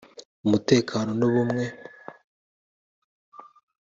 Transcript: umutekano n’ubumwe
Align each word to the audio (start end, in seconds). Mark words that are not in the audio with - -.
umutekano 0.45 1.11
n’ubumwe 1.19 1.65